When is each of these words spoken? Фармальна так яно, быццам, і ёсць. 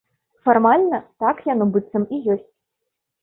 Фармальна 0.47 0.99
так 1.23 1.43
яно, 1.53 1.67
быццам, 1.75 2.03
і 2.17 2.21
ёсць. 2.37 2.51